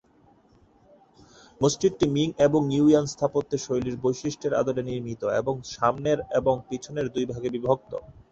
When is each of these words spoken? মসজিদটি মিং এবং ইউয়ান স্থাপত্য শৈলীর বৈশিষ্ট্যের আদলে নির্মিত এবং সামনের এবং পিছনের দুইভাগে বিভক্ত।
মসজিদটি 1.61 2.05
মিং 2.15 2.27
এবং 2.39 2.61
ইউয়ান 2.71 3.05
স্থাপত্য 3.05 3.51
শৈলীর 3.57 3.97
বৈশিষ্ট্যের 4.03 4.53
আদলে 4.53 4.83
নির্মিত 4.83 5.21
এবং 5.41 5.55
সামনের 5.73 6.19
এবং 6.39 6.55
পিছনের 6.69 7.07
দুইভাগে 7.15 7.49
বিভক্ত। 7.55 7.91